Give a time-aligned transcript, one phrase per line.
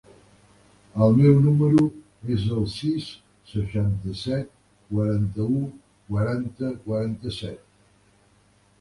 [1.07, 1.83] El meu número
[2.37, 3.11] es el sis,
[3.53, 4.51] seixanta-set,
[4.91, 5.63] quaranta-u,
[6.11, 7.67] quaranta, quaranta-set.